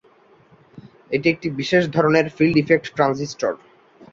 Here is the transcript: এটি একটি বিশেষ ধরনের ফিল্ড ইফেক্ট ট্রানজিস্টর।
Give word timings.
এটি 1.11 1.27
একটি 1.29 1.47
বিশেষ 1.59 1.83
ধরনের 1.95 2.25
ফিল্ড 2.35 2.55
ইফেক্ট 2.57 2.87
ট্রানজিস্টর। 2.95 3.53